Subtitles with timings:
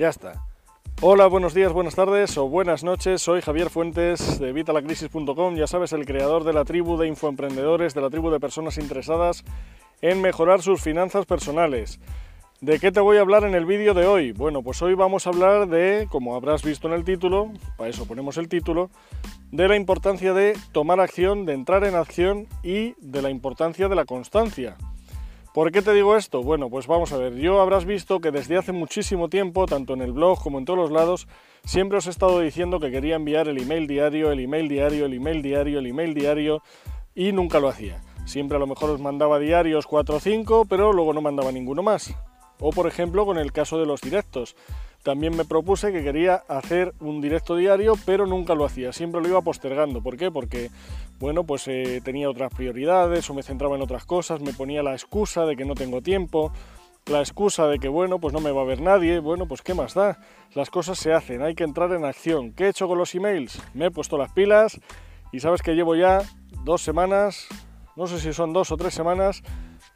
[0.00, 0.46] Ya está.
[1.02, 3.20] Hola, buenos días, buenas tardes o buenas noches.
[3.20, 5.56] Soy Javier Fuentes de Vitalacrisis.com.
[5.56, 9.44] Ya sabes, el creador de la tribu de infoemprendedores, de la tribu de personas interesadas
[10.00, 12.00] en mejorar sus finanzas personales.
[12.62, 14.32] ¿De qué te voy a hablar en el vídeo de hoy?
[14.32, 18.06] Bueno, pues hoy vamos a hablar de, como habrás visto en el título, para eso
[18.06, 18.88] ponemos el título,
[19.52, 23.96] de la importancia de tomar acción, de entrar en acción y de la importancia de
[23.96, 24.78] la constancia.
[25.52, 26.44] ¿Por qué te digo esto?
[26.44, 30.00] Bueno, pues vamos a ver, yo habrás visto que desde hace muchísimo tiempo, tanto en
[30.00, 31.26] el blog como en todos los lados,
[31.64, 35.14] siempre os he estado diciendo que quería enviar el email diario, el email diario, el
[35.14, 36.62] email diario, el email diario,
[37.16, 38.00] y nunca lo hacía.
[38.26, 41.82] Siempre a lo mejor os mandaba diarios 4 o 5, pero luego no mandaba ninguno
[41.82, 42.14] más.
[42.60, 44.54] O por ejemplo con el caso de los directos.
[45.02, 49.28] También me propuse que quería hacer un directo diario, pero nunca lo hacía, siempre lo
[49.28, 50.02] iba postergando.
[50.02, 50.30] ¿Por qué?
[50.30, 50.70] Porque,
[51.18, 54.92] bueno, pues eh, tenía otras prioridades o me centraba en otras cosas, me ponía la
[54.92, 56.52] excusa de que no tengo tiempo,
[57.06, 59.72] la excusa de que, bueno, pues no me va a ver nadie, bueno, pues qué
[59.72, 60.18] más da.
[60.54, 62.52] Las cosas se hacen, hay que entrar en acción.
[62.52, 63.58] ¿Qué he hecho con los emails?
[63.72, 64.78] Me he puesto las pilas
[65.32, 66.20] y sabes que llevo ya
[66.64, 67.46] dos semanas,
[67.96, 69.42] no sé si son dos o tres semanas,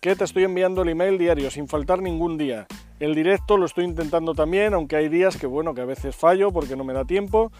[0.00, 2.66] que te estoy enviando el email diario sin faltar ningún día.
[3.00, 6.52] El directo lo estoy intentando también, aunque hay días que bueno, que a veces fallo
[6.52, 7.52] porque no me da tiempo,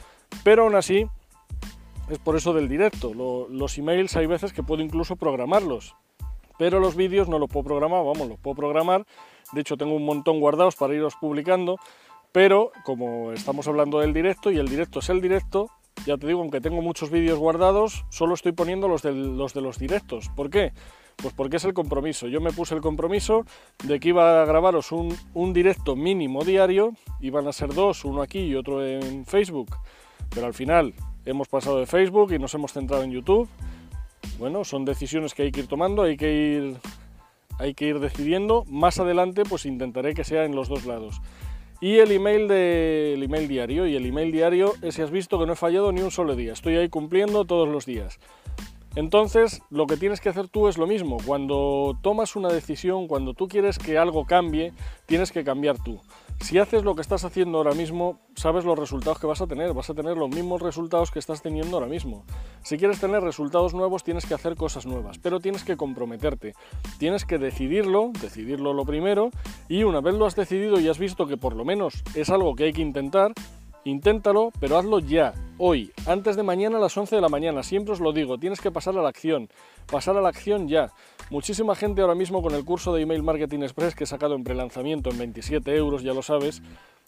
[0.42, 1.06] pero aún así
[2.10, 3.12] es por eso del directo.
[3.14, 5.94] los emails hay veces que puedo incluso programarlos,
[6.58, 9.06] pero los vídeos no los puedo programar, vamos, los puedo programar.
[9.52, 11.76] De hecho, tengo un montón guardados para iros publicando,
[12.32, 15.70] pero como estamos hablando del directo y el directo es el directo,
[16.06, 19.60] ya te digo, aunque tengo muchos vídeos guardados, solo estoy poniendo los de los, de
[19.60, 20.30] los directos.
[20.34, 20.72] ¿Por qué?
[21.20, 22.28] Pues porque es el compromiso.
[22.28, 23.44] Yo me puse el compromiso
[23.82, 26.92] de que iba a grabaros un, directo mínimo diario.
[27.20, 29.74] Iban a ser dos, uno aquí y otro en Facebook.
[30.30, 30.94] Pero al final
[31.24, 33.48] hemos pasado de Facebook y nos hemos centrado en YouTube.
[34.38, 36.76] Bueno, son decisiones que hay que ir tomando, hay que ir,
[37.58, 38.64] hay que ir decidiendo.
[38.68, 41.20] Más adelante pues intentaré que sea en los dos lados.
[41.80, 43.86] Y el email, de, email diario.
[43.86, 46.52] Y el email diario, ese has visto que no he fallado ni un solo día.
[46.52, 48.20] Estoy ahí cumpliendo todos los días.
[48.98, 51.18] Entonces, lo que tienes que hacer tú es lo mismo.
[51.24, 54.72] Cuando tomas una decisión, cuando tú quieres que algo cambie,
[55.06, 56.00] tienes que cambiar tú.
[56.40, 59.72] Si haces lo que estás haciendo ahora mismo, sabes los resultados que vas a tener.
[59.72, 62.24] Vas a tener los mismos resultados que estás teniendo ahora mismo.
[62.64, 66.54] Si quieres tener resultados nuevos, tienes que hacer cosas nuevas, pero tienes que comprometerte.
[66.98, 69.30] Tienes que decidirlo, decidirlo lo primero,
[69.68, 72.56] y una vez lo has decidido y has visto que por lo menos es algo
[72.56, 73.32] que hay que intentar,
[73.88, 77.62] Inténtalo, pero hazlo ya, hoy, antes de mañana a las 11 de la mañana.
[77.62, 79.48] Siempre os lo digo, tienes que pasar a la acción,
[79.90, 80.92] pasar a la acción ya.
[81.30, 84.44] Muchísima gente ahora mismo con el curso de Email Marketing Express que he sacado en
[84.44, 86.62] prelanzamiento en 27 euros, ya lo sabes,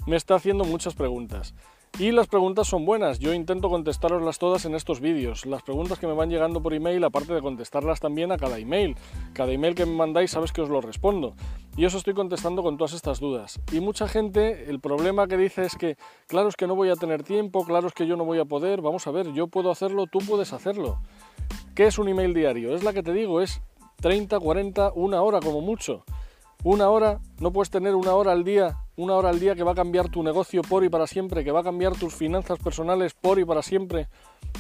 [0.07, 1.55] me está haciendo muchas preguntas.
[1.99, 5.45] Y las preguntas son buenas, yo intento contestaroslas todas en estos vídeos.
[5.45, 8.97] Las preguntas que me van llegando por email, aparte de contestarlas también a cada email.
[9.35, 11.35] Cada email que me mandáis sabes que os lo respondo.
[11.77, 13.61] Y os estoy contestando con todas estas dudas.
[13.71, 15.97] Y mucha gente, el problema que dice es que,
[16.27, 18.47] claro es que no voy a tener tiempo, claro es que yo no voy a
[18.47, 18.81] poder.
[18.81, 21.03] Vamos a ver, yo puedo hacerlo, tú puedes hacerlo.
[21.75, 22.75] ¿Qué es un email diario?
[22.75, 23.61] Es la que te digo, es
[24.01, 26.05] 30, 40, una hora como mucho.
[26.63, 29.73] Una hora, no puedes tener una hora al día, una hora al día que va
[29.73, 33.15] a cambiar tu negocio por y para siempre, que va a cambiar tus finanzas personales
[33.15, 34.09] por y para siempre,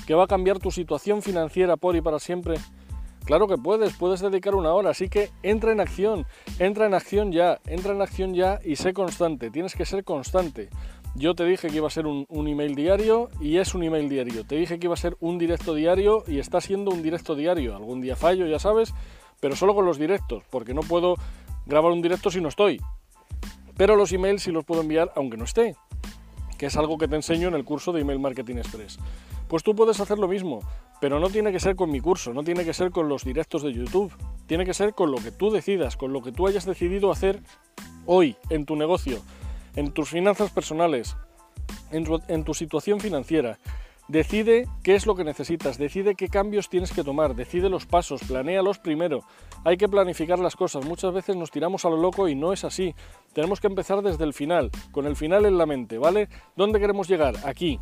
[0.06, 2.54] que va a cambiar tu situación financiera por y para siempre.
[3.26, 6.26] Claro que puedes, puedes dedicar una hora, así que entra en acción,
[6.58, 10.70] entra en acción ya, entra en acción ya y sé constante, tienes que ser constante.
[11.14, 14.46] Yo te dije que iba a ser un, email diario y es un email diario.
[14.46, 17.76] Te dije que iba a ser un directo diario y está siendo un directo diario.
[17.76, 18.94] Algún día fallo, ya sabes,
[19.40, 21.16] pero solo con los directos, porque no puedo
[21.66, 22.80] grabar un directo si no estoy.
[23.80, 25.74] Pero los emails sí los puedo enviar aunque no esté,
[26.58, 28.98] que es algo que te enseño en el curso de Email Marketing Express.
[29.48, 30.60] Pues tú puedes hacer lo mismo,
[31.00, 33.62] pero no tiene que ser con mi curso, no tiene que ser con los directos
[33.62, 34.12] de YouTube,
[34.46, 37.40] tiene que ser con lo que tú decidas, con lo que tú hayas decidido hacer
[38.04, 39.22] hoy en tu negocio,
[39.76, 41.16] en tus finanzas personales,
[41.90, 43.58] en tu, en tu situación financiera,
[44.10, 48.20] Decide qué es lo que necesitas, decide qué cambios tienes que tomar, decide los pasos,
[48.26, 49.20] planéalos primero.
[49.64, 52.64] Hay que planificar las cosas, muchas veces nos tiramos a lo loco y no es
[52.64, 52.92] así.
[53.34, 56.28] Tenemos que empezar desde el final, con el final en la mente, ¿vale?
[56.56, 57.36] ¿Dónde queremos llegar?
[57.44, 57.78] Aquí.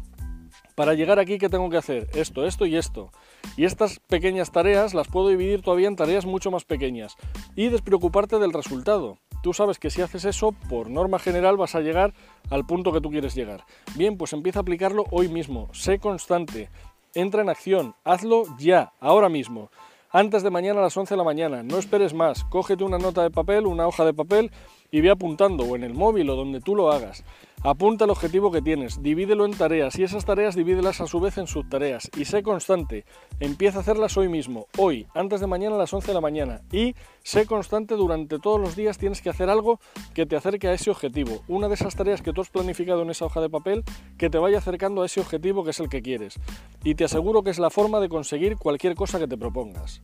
[0.75, 2.09] Para llegar aquí, ¿qué tengo que hacer?
[2.13, 3.11] Esto, esto y esto.
[3.57, 7.17] Y estas pequeñas tareas las puedo dividir todavía en tareas mucho más pequeñas.
[7.57, 9.17] Y despreocuparte del resultado
[9.49, 12.13] tú sabes que si haces eso, por norma general vas a llegar
[12.51, 13.65] al punto que tú quieres llegar.
[13.95, 16.69] Bien, pues empieza a aplicarlo hoy mismo, sé constante,
[17.15, 19.71] entra en acción, hazlo ya, ahora mismo.
[20.11, 23.23] Antes de mañana a las 11 de la mañana, no esperes más, cógete una nota
[23.23, 24.51] de papel, una hoja de papel
[24.91, 27.25] y ve apuntando o en el móvil o donde tú lo hagas.
[27.65, 31.39] Apunta el objetivo que tienes, divídelo en tareas y esas tareas divídelas a su vez
[31.39, 33.05] en subtareas y sé constante.
[33.41, 36.63] Empieza a hacerlas hoy mismo, hoy, antes de mañana a las 11 de la mañana
[36.71, 36.95] y
[37.25, 39.81] sé constante durante todos los días tienes que hacer algo
[40.15, 41.43] que te acerque a ese objetivo.
[41.49, 43.83] Una de esas tareas que tú has planificado en esa hoja de papel
[44.17, 46.39] que te vaya acercando a ese objetivo que es el que quieres.
[46.85, 50.01] Y te aseguro que es la forma de conseguir cualquier cosa que te propongas.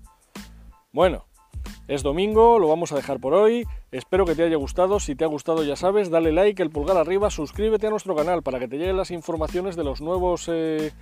[0.92, 1.26] Bueno,
[1.86, 3.66] es domingo, lo vamos a dejar por hoy.
[3.92, 5.00] Espero que te haya gustado.
[5.00, 8.42] Si te ha gustado, ya sabes, dale like, el pulgar arriba, suscríbete a nuestro canal
[8.42, 10.92] para que te lleguen las informaciones de los nuevos eh,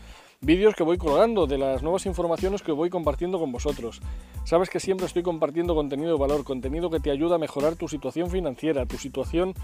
[0.41, 4.01] vídeos que voy colgando, de las nuevas informaciones que voy compartiendo con vosotros.
[4.45, 7.87] Sabes que siempre estoy compartiendo contenido de valor, contenido que te ayuda a mejorar tu
[7.87, 9.55] situación financiera, tu situación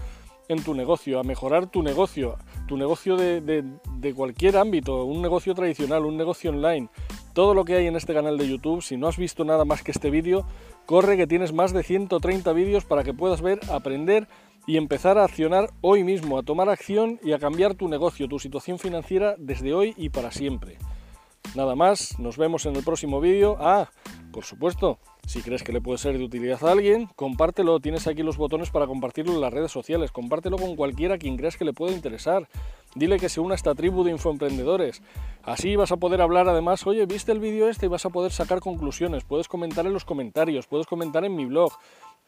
[0.47, 2.37] en tu negocio, a mejorar tu negocio,
[2.67, 6.89] tu negocio de, de cualquier ámbito, un negocio tradicional, un negocio online,
[7.39, 8.83] todo lo que hay en este canal de YouTube.
[8.83, 10.45] Si no has visto nada más que este vídeo,
[10.85, 14.27] Corre que tienes más de 130 vídeos para que puedas ver, aprender
[14.67, 18.39] y empezar a accionar hoy mismo, a tomar acción y a cambiar tu negocio, tu
[18.39, 20.79] situación financiera desde hoy y para siempre.
[21.55, 23.55] Nada más, nos vemos en el próximo vídeo.
[23.61, 23.89] Ah,
[24.31, 27.79] por supuesto, si crees que le puede ser de utilidad a alguien, compártelo.
[27.79, 30.11] Tienes aquí los botones para compartirlo en las redes sociales.
[30.11, 32.47] Compártelo con cualquiera quien creas que le pueda interesar.
[32.95, 35.01] Dile que se una a esta tribu de infoemprendedores.
[35.43, 38.31] Así vas a poder hablar además, oye, viste el vídeo este y vas a poder
[38.31, 39.23] sacar conclusiones.
[39.23, 41.71] Puedes comentar en los comentarios, puedes comentar en mi blog,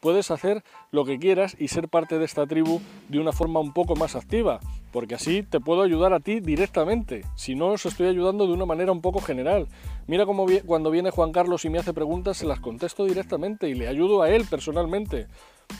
[0.02, 3.72] puedes hacer lo que quieras y ser parte de esta tribu de una forma un
[3.72, 4.58] poco más activa,
[4.90, 8.66] porque así te puedo ayudar a ti directamente, si no os estoy ayudando de una
[8.66, 9.68] manera un poco general.
[10.08, 13.74] Mira cómo cuando viene Juan Carlos y me hace preguntas, se las contesto directamente y
[13.74, 15.28] le ayudo a él personalmente.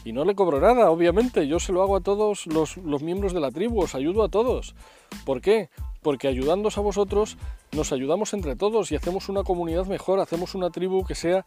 [0.05, 3.41] Y no le cobro nada, obviamente, yo se lo hago a todos los, miembros de
[3.41, 4.75] la tribu, os ayudo a todos.
[5.25, 5.71] ¿Por qué?
[6.03, 7.37] Porque ayudándoos a vosotros,
[7.71, 11.47] nos ayudamos entre todos y hacemos una comunidad mejor, hacemos una tribu que sea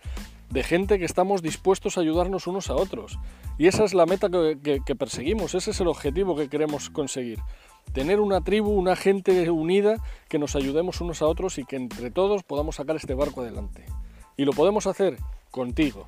[0.49, 3.19] de gente que estamos dispuestos a ayudarnos unos a otros.
[3.57, 7.39] Y esa es la meta que, perseguimos, ese es el objetivo que queremos conseguir.
[7.91, 9.97] Tener una tribu, una gente unida,
[10.29, 13.85] que nos ayudemos unos a otros y que entre todos podamos sacar este barco adelante.
[14.37, 15.17] Y lo podemos hacer
[15.51, 16.05] contigo.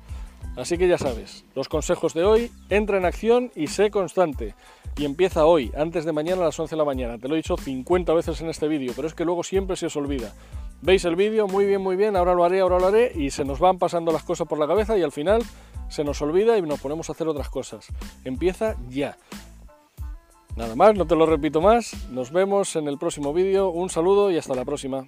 [0.58, 4.56] Así que ya sabes, los consejos de hoy, entra en acción y sé constante.
[4.96, 7.16] Y empieza hoy, antes de mañana a las 11 de la mañana.
[7.16, 9.86] Te lo he dicho 50 veces en este vídeo, pero es que luego siempre se
[9.86, 10.34] os olvida.
[10.82, 13.44] Veis el vídeo, muy bien, muy bien, ahora lo haré, ahora lo haré, y se
[13.44, 15.42] nos van pasando las cosas por la cabeza y al final
[15.88, 17.86] se nos olvida y nos ponemos a hacer otras cosas.
[18.24, 19.16] Empieza ya.
[20.56, 22.10] Nada más, no te lo repito más.
[22.10, 23.68] Nos vemos en el próximo vídeo.
[23.70, 25.06] Un saludo y hasta la próxima.